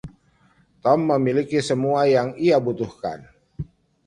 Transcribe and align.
Tom 0.83 0.99
memiliki 1.13 1.59
semua 1.69 2.01
yang 2.15 2.27
ia 2.47 2.57
butuhkan. 2.65 3.19